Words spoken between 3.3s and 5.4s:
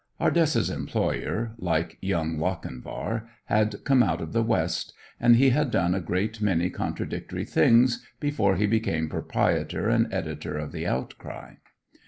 had come out of the West, and